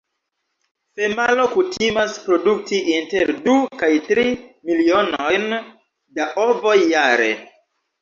[0.99, 4.27] Femalo kutimas produkti inter du kaj tri
[4.73, 7.35] milionojn da ovoj jare.